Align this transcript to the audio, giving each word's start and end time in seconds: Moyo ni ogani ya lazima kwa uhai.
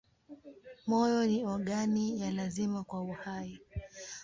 Moyo 0.87 1.25
ni 1.27 1.39
ogani 1.45 2.21
ya 2.21 2.31
lazima 2.31 2.83
kwa 2.83 3.01
uhai. 3.01 3.59